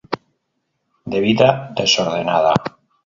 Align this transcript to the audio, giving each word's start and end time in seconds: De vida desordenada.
De 1.15 1.19
vida 1.25 1.49
desordenada. 1.81 2.55